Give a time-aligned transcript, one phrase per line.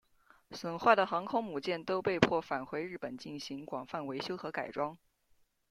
[0.49, 4.97] 损坏的航空母舰都被迫返回日本进行广泛维修和改装。